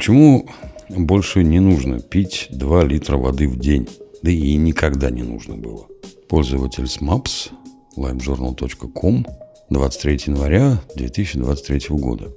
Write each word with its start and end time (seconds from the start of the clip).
Почему 0.00 0.46
больше 0.88 1.44
не 1.44 1.60
нужно 1.60 2.00
пить 2.00 2.46
2 2.52 2.84
литра 2.84 3.18
воды 3.18 3.46
в 3.46 3.58
день? 3.58 3.86
Да 4.22 4.30
и 4.30 4.56
никогда 4.56 5.10
не 5.10 5.22
нужно 5.22 5.58
было. 5.58 5.88
Пользователь 6.26 6.84
SMAPS, 6.84 7.50
livejournal.com, 7.98 9.26
23 9.68 10.20
января 10.28 10.80
2023 10.96 11.98
года. 11.98 12.32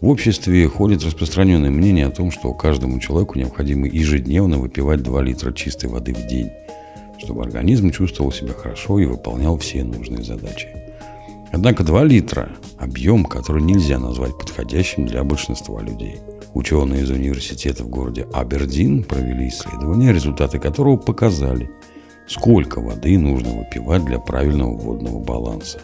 В 0.00 0.08
обществе 0.08 0.66
ходит 0.66 1.04
распространенное 1.04 1.70
мнение 1.70 2.06
о 2.06 2.10
том, 2.10 2.32
что 2.32 2.52
каждому 2.52 2.98
человеку 2.98 3.38
необходимо 3.38 3.86
ежедневно 3.86 4.58
выпивать 4.58 5.04
2 5.04 5.22
литра 5.22 5.52
чистой 5.52 5.90
воды 5.90 6.14
в 6.14 6.26
день, 6.26 6.50
чтобы 7.18 7.44
организм 7.44 7.92
чувствовал 7.92 8.32
себя 8.32 8.54
хорошо 8.54 8.98
и 8.98 9.06
выполнял 9.06 9.56
все 9.56 9.84
нужные 9.84 10.24
задачи. 10.24 10.66
Однако 11.52 11.84
2 11.84 12.02
литра– 12.02 12.50
объем, 12.78 13.24
который 13.24 13.62
нельзя 13.62 14.00
назвать 14.00 14.36
подходящим 14.36 15.06
для 15.06 15.22
большинства 15.22 15.80
людей. 15.80 16.16
Ученые 16.54 17.02
из 17.02 17.10
университета 17.10 17.82
в 17.82 17.88
городе 17.88 18.28
Абердин 18.32 19.02
провели 19.02 19.48
исследование, 19.48 20.12
результаты 20.12 20.60
которого 20.60 20.96
показали, 20.96 21.68
сколько 22.28 22.80
воды 22.80 23.18
нужно 23.18 23.50
выпивать 23.50 24.04
для 24.04 24.20
правильного 24.20 24.76
водного 24.76 25.18
баланса. 25.18 25.80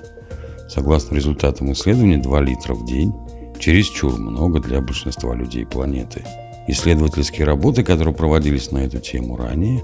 Согласно 0.69 1.16
результатам 1.16 1.73
исследования, 1.73 2.19
2 2.19 2.41
литра 2.42 2.75
в 2.75 2.87
день– 2.87 3.12
чересчур 3.59 4.16
много 4.19 4.61
для 4.61 4.80
большинства 4.80 5.34
людей 5.34 5.66
планеты. 5.66 6.25
Исследовательские 6.69 7.47
работы, 7.47 7.83
которые 7.83 8.14
проводились 8.14 8.70
на 8.70 8.78
эту 8.78 9.00
тему 9.00 9.37
ранее, 9.37 9.83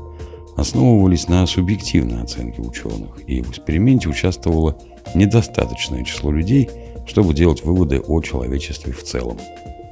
основывались 0.56 1.28
на 1.28 1.46
субъективной 1.46 2.22
оценке 2.22 2.62
ученых, 2.62 3.20
и 3.26 3.42
в 3.42 3.50
эксперименте 3.50 4.08
участвовало 4.08 4.78
недостаточное 5.14 6.04
число 6.04 6.30
людей, 6.30 6.70
чтобы 7.06 7.34
делать 7.34 7.64
выводы 7.64 8.00
о 8.00 8.20
человечестве 8.22 8.92
в 8.92 9.02
целом. 9.02 9.38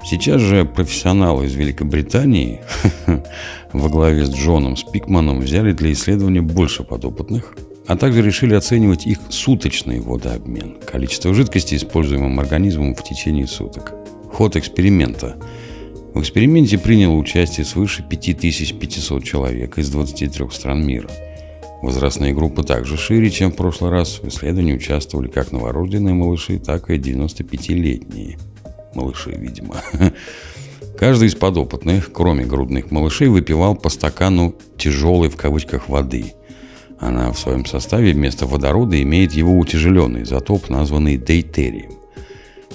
Сейчас 0.04 0.40
же 0.42 0.66
профессионалы 0.66 1.46
из 1.46 1.54
Великобритании 1.54 2.60
во 3.72 3.88
главе 3.88 4.26
с 4.26 4.30
Джоном 4.30 4.76
Спикманом 4.76 5.40
взяли 5.40 5.72
для 5.72 5.92
исследования 5.92 6.42
больше 6.42 6.84
подопытных, 6.84 7.56
а 7.86 7.96
также 7.96 8.20
решили 8.20 8.54
оценивать 8.54 9.06
их 9.06 9.18
суточный 9.30 10.00
водообмен, 10.00 10.76
количество 10.84 11.32
жидкости, 11.32 11.76
используемым 11.76 12.38
организмом 12.38 12.94
в 12.94 13.02
течение 13.02 13.46
суток. 13.46 13.94
Ход 14.30 14.56
эксперимента. 14.56 15.36
В 16.12 16.20
эксперименте 16.20 16.76
приняло 16.76 17.14
участие 17.14 17.64
свыше 17.64 18.02
5500 18.02 19.24
человек 19.24 19.78
из 19.78 19.88
23 19.90 20.50
стран 20.50 20.86
мира– 20.86 21.08
Возрастные 21.82 22.32
группы 22.32 22.62
также 22.62 22.96
шире, 22.96 23.30
чем 23.30 23.52
в 23.52 23.56
прошлый 23.56 23.90
раз. 23.90 24.20
В 24.22 24.28
исследовании 24.28 24.72
участвовали 24.72 25.28
как 25.28 25.52
новорожденные 25.52 26.14
малыши, 26.14 26.58
так 26.58 26.88
и 26.88 26.96
95-летние 26.96 28.38
малыши, 28.94 29.32
видимо. 29.36 29.76
Каждый 30.98 31.28
из 31.28 31.34
подопытных, 31.34 32.12
кроме 32.12 32.44
грудных 32.44 32.90
малышей, 32.90 33.28
выпивал 33.28 33.74
по 33.74 33.88
стакану 33.88 34.54
«тяжелой» 34.78 35.28
в 35.28 35.36
кавычках 35.36 35.88
воды. 35.88 36.34
Она 37.00 37.32
в 37.32 37.38
своем 37.38 37.66
составе 37.66 38.12
вместо 38.12 38.46
водорода 38.46 39.00
имеет 39.02 39.32
его 39.32 39.58
утяжеленный 39.58 40.22
изотоп, 40.22 40.68
названный 40.68 41.16
дейтерием. 41.16 41.92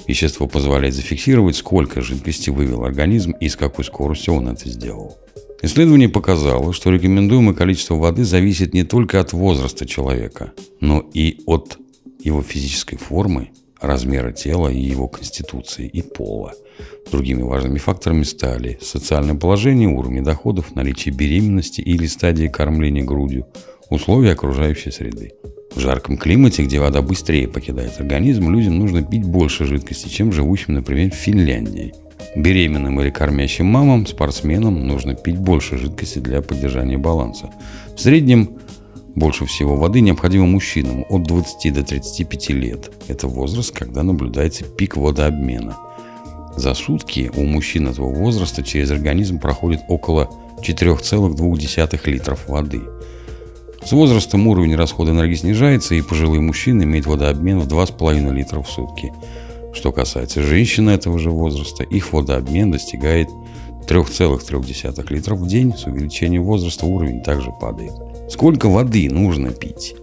Вещество 0.07 0.47
позволяет 0.47 0.95
зафиксировать, 0.95 1.55
сколько 1.55 2.01
жидкости 2.01 2.49
вывел 2.49 2.83
организм 2.83 3.31
и 3.31 3.47
с 3.47 3.55
какой 3.55 3.85
скоростью 3.85 4.33
он 4.33 4.49
это 4.49 4.67
сделал. 4.67 5.17
Исследование 5.61 6.09
показало, 6.09 6.73
что 6.73 6.89
рекомендуемое 6.89 7.53
количество 7.53 7.95
воды 7.95 8.23
зависит 8.23 8.73
не 8.73 8.83
только 8.83 9.19
от 9.19 9.33
возраста 9.33 9.85
человека, 9.85 10.53
но 10.79 11.07
и 11.13 11.41
от 11.45 11.77
его 12.19 12.41
физической 12.41 12.97
формы, 12.97 13.51
размера 13.81 14.31
тела 14.31 14.69
и 14.69 14.79
его 14.79 15.07
конституции 15.07 15.87
и 15.87 16.01
пола. 16.01 16.53
Другими 17.11 17.41
важными 17.41 17.77
факторами 17.77 18.23
стали 18.23 18.77
социальное 18.81 19.35
положение, 19.35 19.89
уровень 19.89 20.23
доходов, 20.23 20.75
наличие 20.75 21.13
беременности 21.13 21.81
или 21.81 22.05
стадии 22.05 22.47
кормления 22.47 23.03
грудью, 23.03 23.47
условия 23.89 24.31
окружающей 24.31 24.91
среды. 24.91 25.31
В 25.75 25.79
жарком 25.79 26.17
климате, 26.17 26.63
где 26.63 26.79
вода 26.79 27.01
быстрее 27.01 27.47
покидает 27.47 27.99
организм, 27.99 28.51
людям 28.51 28.79
нужно 28.79 29.03
пить 29.03 29.25
больше 29.25 29.65
жидкости, 29.65 30.09
чем 30.09 30.31
живущим, 30.31 30.73
например, 30.73 31.11
в 31.11 31.15
Финляндии– 31.15 31.93
Беременным 32.35 33.01
или 33.01 33.09
кормящим 33.09 33.65
мамам, 33.65 34.05
спортсменам 34.05 34.87
нужно 34.87 35.15
пить 35.15 35.37
больше 35.37 35.77
жидкости 35.77 36.19
для 36.19 36.41
поддержания 36.41 36.97
баланса. 36.97 37.49
В 37.95 37.99
среднем 37.99 38.58
больше 39.19 39.45
всего 39.45 39.75
воды 39.75 40.01
необходимо 40.01 40.47
мужчинам 40.47 41.05
от 41.09 41.23
20 41.23 41.73
до 41.73 41.83
35 41.83 42.49
лет. 42.49 42.91
Это 43.07 43.27
возраст, 43.27 43.71
когда 43.71 44.01
наблюдается 44.01 44.63
пик 44.63 44.97
водообмена. 44.97 45.77
За 46.55 46.73
сутки 46.73 47.31
у 47.35 47.43
мужчин 47.43 47.87
этого 47.87 48.13
возраста 48.13 48.63
через 48.63 48.91
организм 48.91 49.39
проходит 49.39 49.81
около 49.87 50.29
4,2 50.61 52.09
литров 52.09 52.47
воды. 52.47 52.81
С 53.85 53.91
возрастом 53.91 54.47
уровень 54.47 54.75
расхода 54.75 55.11
энергии 55.11 55.35
снижается, 55.35 55.95
и 55.95 56.01
пожилые 56.01 56.41
мужчины 56.41 56.83
имеют 56.83 57.05
водообмен 57.05 57.59
в 57.59 57.67
2,5 57.67 58.33
литра 58.33 58.61
в 58.61 58.69
сутки– 58.69 59.13
что 59.71 59.91
касается 59.91 60.41
женщин 60.41 60.89
этого 60.89 61.19
же 61.19 61.29
возраста, 61.29 61.83
их 61.83 62.11
водообмен 62.11 62.71
достигает 62.71 63.29
3,3 63.87 65.13
литров 65.13 65.39
в 65.39 65.47
день. 65.47 65.73
С 65.75 65.85
увеличением 65.85 66.43
возраста 66.43 66.85
уровень 66.85 67.21
также 67.21 67.51
падает. 67.51 67.93
Сколько 68.29 68.67
воды 68.67 69.09
нужно 69.09 69.51
пить? 69.51 69.95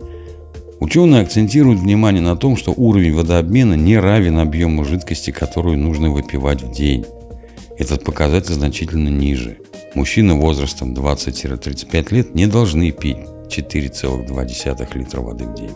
Ученые 0.81 1.23
акцентируют 1.23 1.81
внимание 1.81 2.23
на 2.23 2.37
том, 2.37 2.57
что 2.57 2.73
уровень 2.77 3.15
водообмена 3.15 3.75
не 3.75 3.97
равен 3.97 4.39
объему 4.39 4.85
жидкости, 4.85 5.31
которую 5.31 5.79
нужно 5.79 6.11
выпивать 6.11 6.63
в 6.63 6.73
день. 6.73 7.05
Этот 7.79 8.05
показатель 8.05 8.55
значительно 8.55 9.09
ниже. 9.09 9.59
Мужчины 9.95 10.35
возрастом 10.35 10.93
20-35 10.95 12.15
лет 12.15 12.35
не 12.35 12.47
должны 12.47 12.91
пить 12.91 13.19
4,2 13.49 14.99
литра 14.99 15.21
воды 15.21 15.45
в 15.45 15.55
день. 15.55 15.71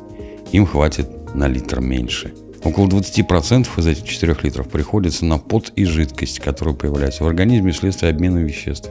Им 0.53 0.67
хватит 0.67 1.35
на 1.35 1.49
литр 1.49 1.81
меньше– 1.81 2.35
Около 2.63 2.89
20% 2.89 3.67
из 3.79 3.87
этих 3.87 4.05
4 4.05 4.37
литров 4.43 4.69
приходится 4.69 5.25
на 5.25 5.39
пот 5.39 5.73
и 5.77 5.85
жидкость, 5.85 6.41
которые 6.41 6.75
появляются 6.75 7.25
в 7.25 7.27
организме 7.27 7.73
вследствие 7.73 8.11
обмена 8.11 8.39
веществ. 8.39 8.91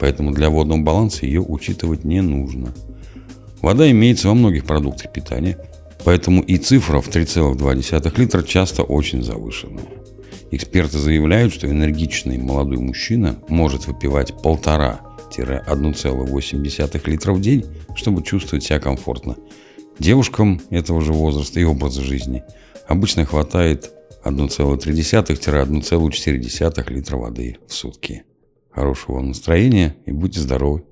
Поэтому 0.00 0.32
для 0.32 0.50
водного 0.50 0.82
баланса 0.82 1.26
ее 1.26 1.40
учитывать 1.40 2.04
не 2.04 2.22
нужно. 2.22 2.74
Вода 3.60 3.88
имеется 3.90 4.28
во 4.28 4.34
многих 4.34 4.64
продуктах 4.64 5.12
питания, 5.12 5.58
поэтому 6.04 6.42
и 6.42 6.56
цифра 6.56 7.00
в 7.00 7.08
3,2 7.08 8.18
литра 8.18 8.42
часто 8.42 8.82
очень 8.82 9.22
завышенная. 9.22 9.84
Эксперты 10.50 10.98
заявляют, 10.98 11.52
что 11.52 11.70
энергичный 11.70 12.38
молодой 12.38 12.78
мужчина 12.78 13.36
может 13.48 13.86
выпивать 13.86 14.32
1,5-1,8 14.42 17.10
литра 17.10 17.32
в 17.32 17.40
день, 17.40 17.64
чтобы 17.94 18.24
чувствовать 18.24 18.64
себя 18.64 18.80
комфортно. 18.80 19.36
Девушкам 19.98 20.62
этого 20.70 21.02
же 21.02 21.12
возраста 21.12 21.60
и 21.60 21.64
образа 21.64 22.02
жизни– 22.02 22.42
Обычно 22.90 23.24
хватает 23.24 23.90
1,3-1,4 24.24 26.92
литра 26.92 27.16
воды 27.16 27.56
в 27.68 27.72
сутки. 27.72 28.24
Хорошего 28.70 29.20
настроения 29.20 29.96
и 30.06 30.12
будьте 30.12 30.40
здоровы! 30.40 30.84